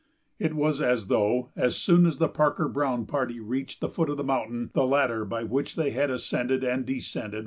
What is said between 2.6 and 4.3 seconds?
Browne party reached the foot of the